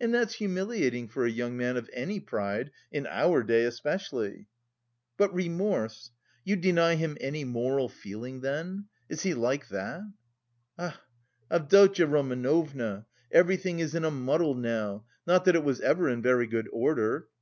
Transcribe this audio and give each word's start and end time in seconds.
And 0.00 0.14
that's 0.14 0.36
humiliating 0.36 1.06
for 1.06 1.26
a 1.26 1.30
young 1.30 1.54
man 1.54 1.76
of 1.76 1.90
any 1.92 2.18
pride, 2.18 2.70
in 2.90 3.06
our 3.06 3.42
day 3.42 3.64
especially...." 3.64 4.46
"But 5.18 5.34
remorse? 5.34 6.12
You 6.44 6.56
deny 6.56 6.94
him 6.94 7.18
any 7.20 7.44
moral 7.44 7.90
feeling 7.90 8.40
then? 8.40 8.86
Is 9.10 9.22
he 9.24 9.34
like 9.34 9.68
that?" 9.68 10.00
"Ah, 10.78 10.98
Avdotya 11.50 12.06
Romanovna, 12.06 13.04
everything 13.30 13.80
is 13.80 13.94
in 13.94 14.06
a 14.06 14.10
muddle 14.10 14.54
now; 14.54 15.04
not 15.26 15.44
that 15.44 15.54
it 15.56 15.62
was 15.62 15.82
ever 15.82 16.08
in 16.08 16.22
very 16.22 16.46
good 16.46 16.70
order. 16.72 17.28